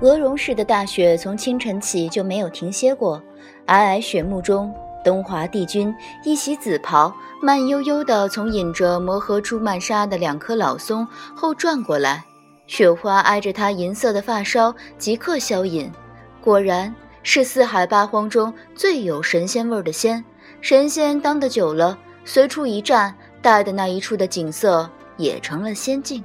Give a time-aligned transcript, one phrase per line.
[0.00, 3.22] 鹅绒市的大雪从清晨起就没有停歇过，
[3.66, 4.74] 皑皑雪幕中，
[5.04, 5.94] 东华帝君
[6.24, 12.24] 一袭紫袍，慢悠悠地从引着磨合出曼纱的两棵老松后转过来，
[12.66, 15.90] 雪花挨着他银色的发梢，即刻消隐。
[16.40, 16.92] 果然
[17.22, 20.22] 是四海八荒中最有神仙味的仙，
[20.60, 26.22] 神仙当得久了，随处一站，带的那一处的景色也成了仙境。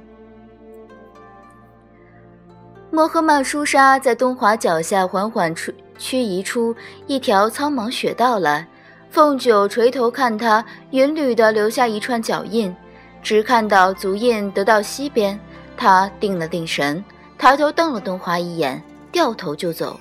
[2.92, 6.74] 摩诃曼舒沙在东华脚下缓缓出驱移出
[7.06, 8.66] 一条苍茫雪道来，
[9.10, 12.74] 凤九垂头看他云缕的留下一串脚印，
[13.22, 15.38] 只看到足印得到西边，
[15.76, 17.02] 他定了定神，
[17.38, 18.82] 抬头瞪了东华一眼，
[19.12, 19.98] 掉头就走。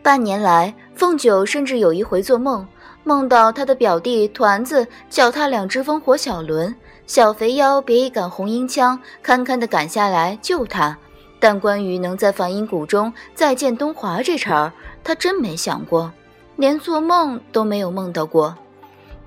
[0.00, 2.64] 半年来，凤九甚至有一回做梦，
[3.06, 6.74] 梦到他的表弟团子脚踏两只风火小轮，
[7.06, 10.98] 小肥妖别一杆红缨枪，堪堪的赶下来救他。
[11.38, 14.72] 但关于能在梵音谷中再见东华这茬儿，
[15.04, 16.12] 他真没想过，
[16.56, 18.52] 连做梦都没有梦到过。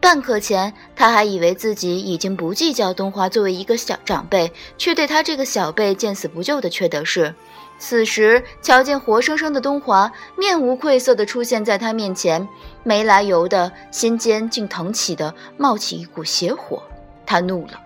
[0.02, 7.34] 半刻前，他还以为自己已经不计较东华作为一个小长辈，却对他这个小辈见死不救的缺德事。
[7.80, 12.46] 此时瞧见活生生的东华，面无愧色地出现在他面前，
[12.84, 16.84] 没来由的心间竟腾起的冒起一股邪火，
[17.26, 17.80] 他怒了。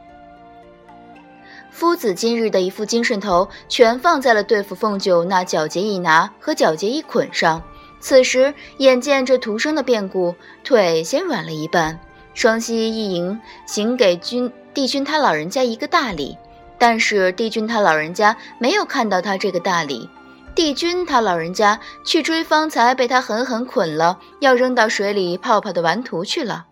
[1.71, 7.61] 夫子今日的一副精神头，全放在了对付凤九那皎洁一拿和皎洁一捆上。
[7.99, 11.99] 此时眼见这徒生的变故，腿先软了一半，
[12.33, 16.37] 双膝一迎，行给君帝君他老人家一个大礼。
[16.85, 20.09] 但是帝君他老人家没有看到他这个大礼，
[20.53, 26.65] 帝君他老人家去追方才被他狠狠捆了，要扔到水里泡泡的顽徒去了。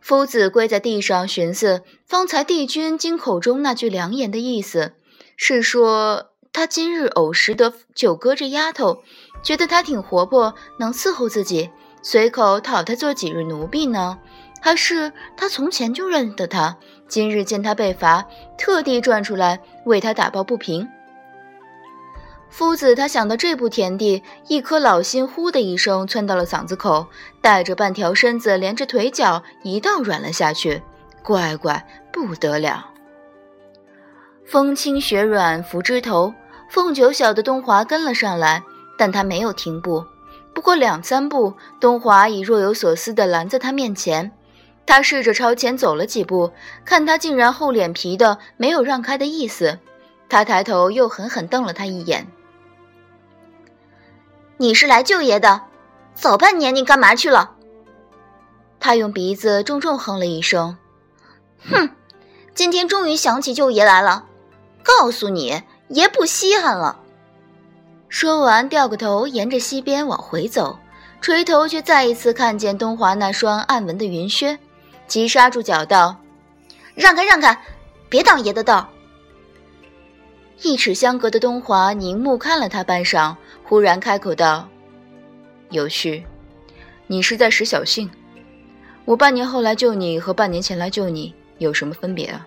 [0.00, 4.92] 夫子跪在地上寻思，方才帝君经口中那句良言的意思，
[5.36, 9.02] 是说他今日偶识得九哥这丫头，
[9.42, 11.70] 觉得她挺活泼，能伺候自己，
[12.02, 14.16] 随口讨她做几日奴婢呢？
[14.64, 16.78] 还是他从前就认得他？
[17.06, 18.26] 今日见他被罚，
[18.56, 20.88] 特地转出来为他打抱不平。
[22.48, 27.06] 夫子他想到这步田地，一颗老心呼的一声窜到了嗓子口，
[27.42, 30.80] 带着半条身子连着腿脚一道软了下去。
[31.22, 32.86] 乖乖，不得了！
[34.46, 36.32] 风轻雪软拂枝头，
[36.70, 38.62] 凤九晓得东华跟了上来，
[38.96, 40.06] 但他没有停步。
[40.54, 44.32] 不过两三步，东华已若有所思地拦在他面前。
[44.86, 46.52] 他试着朝前走了几步，
[46.84, 49.78] 看他竟然厚脸皮的没有让开的意思。
[50.28, 52.26] 他抬头又狠狠瞪了他一眼
[54.56, 55.62] ：“你是来救爷的？
[56.14, 57.56] 早半年你干嘛去了？”
[58.80, 60.76] 他用鼻子重重哼了一声
[61.70, 61.90] ：“哼，
[62.54, 64.26] 今天终于想起舅爷来了。
[64.82, 67.00] 告诉你，爷不稀罕了。”
[68.08, 70.78] 说完，掉个头，沿着西边往回走，
[71.20, 74.58] 垂头却再一次看见东华那双暗纹的云靴。
[75.06, 76.16] 急刹住脚，道
[76.94, 77.62] ：“让开，让开，
[78.08, 78.88] 别挡爷的道。”
[80.62, 84.68] 一尺相隔的东华凝目看了他半晌，忽然开口道
[85.70, 86.24] ：“有趣，
[87.06, 88.10] 你是在使小性。
[89.04, 92.46] 我半年后来救你和半年前来救你有什么分别啊？”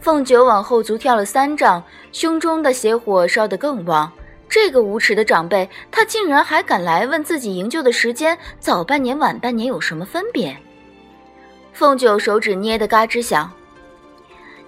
[0.00, 4.10] 凤九往后足跳了三丈，胸中的邪火烧得更旺。
[4.48, 10.56] 这个无耻的长辈，他竟然还敢来问自己营救的时间早半年晚半年有什么分别？
[11.72, 13.52] 凤九手指捏得嘎吱响。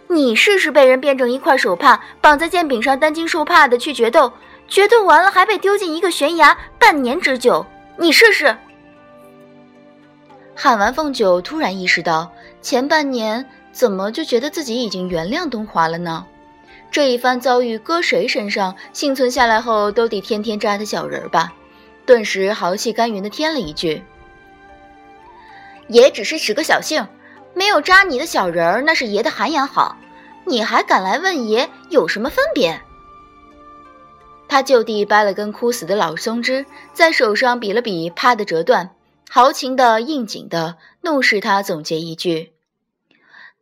[0.07, 4.33] 你试试被人变成一块手帕，绑在剑柄上担惊受怕的去决斗，
[4.69, 7.65] 决斗完了还被丢进一个悬崖，半年之久，
[7.97, 8.57] 你试试。
[10.55, 12.31] 喊完，凤九突然意识到，
[12.61, 16.27] 前半年怎么就觉得自己已经原谅东华了呢？
[16.91, 21.53] 这一番遭遇搁谁身上，幸存下来后都得天天扎他小人儿吧？
[22.05, 24.03] 顿时豪气干云的添了一句
[25.87, 27.07] ：“爷只是使个小性，
[27.55, 29.97] 没有扎你的小人儿，那是爷的涵养好。
[30.47, 32.81] 你还敢来问爷有什么分别？”
[34.49, 38.91] 他就地掰了根枯死的老松枝，在手上比了比，啪的折断，
[39.29, 42.51] 豪情的应景的怒视他，总结一句：“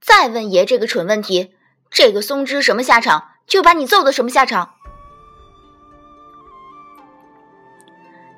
[0.00, 1.50] 再问爷这个蠢问题。”
[1.90, 4.74] 这个松枝什么下场，就把你揍的什么下场。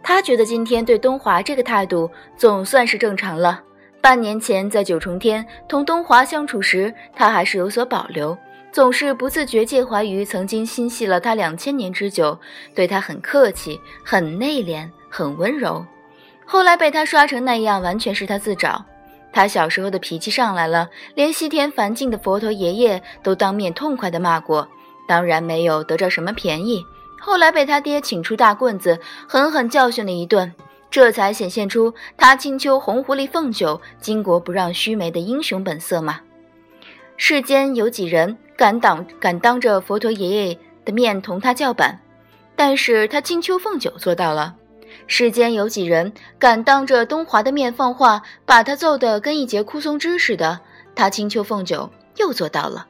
[0.02, 3.62] 他觉得今天对东华这个态度总算是正常了。
[4.00, 8.36] 半年前在九重天同东华相处时，他还是有所保留，
[8.72, 12.38] 总是不自觉介怀于曾经心系了他两千年之久，
[12.74, 15.84] 对他很客气、很内敛、很温柔。
[16.46, 18.84] 后来被他刷成那样，完全是他自找。
[19.32, 24.68] 他小时候的脾气上来了，连西天梵净的佛陀爷爷都当面痛快地骂过，
[25.06, 26.84] 当然没有得着什么便宜。
[27.20, 28.98] 后来被他爹请出大棍子，
[29.28, 30.52] 狠狠教训了一顿，
[30.90, 36.20] 这才显现出他青丘红狐狸凤九巾帼不让须眉的英雄本色嘛。
[37.16, 42.00] 世间有几人敢当敢当着佛陀爷爷的面同他叫板？
[42.56, 44.56] 但是他青丘凤九做到了。
[45.12, 50.60] 世间有几人敢当着东华的面放话，把他揍得跟一截枯松枝似的？
[50.94, 52.86] 他青丘凤九又做到了。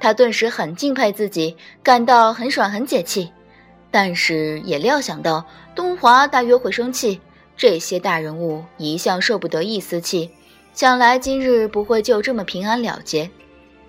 [0.00, 3.30] 他顿时很敬佩自己，感到很爽很解气，
[3.92, 5.46] 但是也料想到
[5.76, 7.20] 东华大约会生气。
[7.56, 10.28] 这些大人物一向受不得一丝气，
[10.72, 13.30] 想来今日不会就这么平安了结。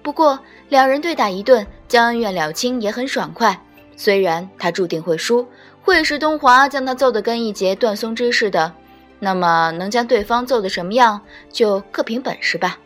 [0.03, 0.39] 不过，
[0.69, 3.59] 两人对打一顿，将恩怨了清，也很爽快。
[3.97, 5.47] 虽然他注定会输，
[5.85, 8.73] 会是东华将他揍得跟一截断松枝似的，
[9.19, 11.21] 那么能将对方揍得什么样，
[11.51, 12.79] 就各凭本事吧。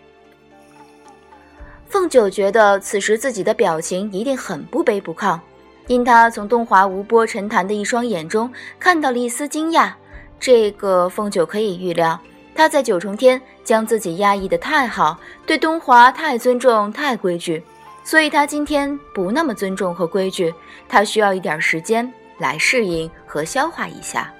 [1.87, 5.39] 凤九觉得此时自己的表情一定很不卑不亢，
[5.87, 9.93] 因他从东华无波沉潭的一双眼中看到了一丝惊讶。
[10.37, 12.19] 这个凤九可以预料。
[12.53, 17.63] 他在九重天将自己压抑的太好，对东华太尊重、太规矩，
[18.03, 20.53] 所以他今天不那么尊重和规矩。
[20.89, 24.33] 他需要一点时间来适应和消化一下。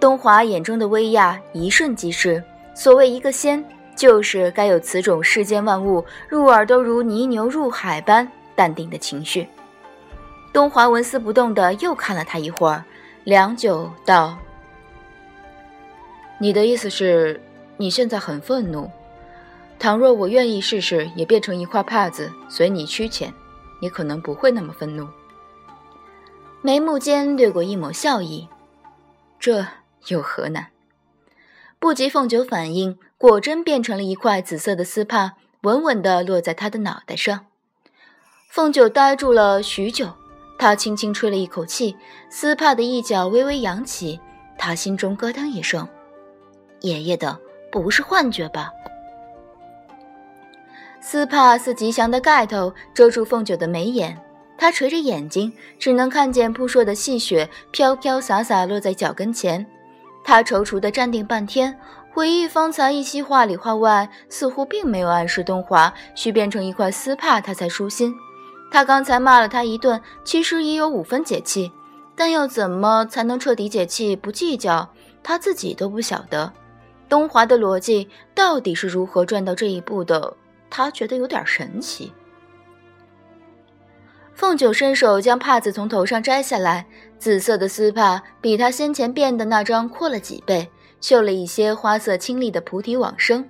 [0.00, 2.42] 东华眼中的威亚一瞬即逝。
[2.74, 3.64] 所谓一个仙，
[3.96, 9.48] 就是该有此种世间万物入耳都如泥牛入海般淡定的情绪。
[10.52, 12.84] 东华纹丝不动地又看了他一会儿，
[13.24, 14.38] 良久道。
[16.38, 17.40] 你的意思是，
[17.76, 18.88] 你现在很愤怒。
[19.76, 23.32] 倘若我愿意试试，也变成一块帕子随你驱遣，
[23.80, 25.04] 你可能不会那么愤怒。
[26.60, 28.48] 眉目间掠过一抹笑意，
[29.38, 29.64] 这
[30.08, 30.66] 有何难？
[31.78, 37.46] 不及凤九反应，果真变成了一块紫色的丝帕，稳稳地落在他的脑袋上。
[38.50, 40.12] 凤九呆住了许久，
[40.58, 41.96] 他轻轻吹了一口气，
[42.28, 44.18] 丝帕的一角微微扬起，
[44.58, 45.86] 他心中咯噔一声。
[46.80, 47.38] 爷爷的
[47.70, 48.72] 不是幻觉吧？
[51.00, 54.20] 丝帕似吉祥的盖头遮住凤九的眉眼，
[54.58, 59.64] 他垂着眼睛，只能看见扑朔的细雪飘飘洒洒落在脚跟前。
[60.24, 61.78] 他踌躇地站定半天，
[62.12, 68.12] 回忆方才一席话里话外，似乎并没有暗示东华需变成一块丝帕，他才舒心。
[68.70, 71.72] 他刚才骂了他一顿，其实也有五分解气，
[72.16, 74.86] 但要怎么才能彻底解气，不计较，
[75.22, 76.52] 他自己都不晓得。
[77.08, 80.34] 东华的逻辑到底是如何转到这一步的？
[80.68, 82.12] 他觉得有点神奇。
[84.38, 86.86] 凤九伸手将帕子从头上摘下来，
[87.18, 90.70] 紫色的丝帕比他先前变的那张阔了几倍，
[91.00, 93.44] 绣了一些花色清丽的菩提往生，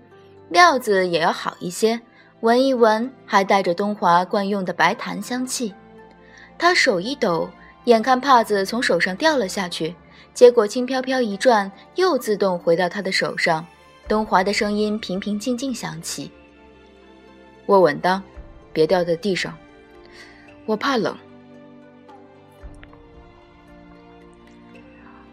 [0.49, 2.01] 料子也要好一些。
[2.41, 5.75] 闻一闻，还带着东华惯用的白檀香气。
[6.57, 7.51] 他手一抖，
[7.85, 9.95] 眼看帕子从手上掉了下去。
[10.33, 13.63] 结果轻飘飘一转，又自动回到他的手上。
[14.09, 16.31] 东华的声音平平静静响起
[17.69, 18.23] ：“握稳当，
[18.73, 19.55] 别掉在地上。
[20.69, 21.17] 我怕冷。”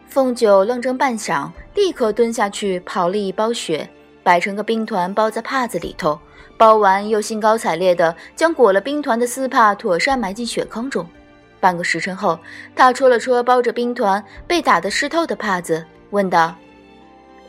[0.08, 3.90] 凤九愣怔半晌，立刻蹲下去刨了一包雪，
[4.24, 6.18] 摆成个冰团包在帕子里头。
[6.58, 11.06] 包完又兴高采烈地将裹了冰团的丝帕妥善埋进雪坑中。
[11.60, 12.40] 半个时辰后，
[12.74, 16.56] 他戳了戳包着冰团、被打得湿透的帕子，问道：“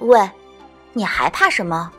[0.00, 0.28] 喂，
[0.92, 1.92] 你还怕什么？”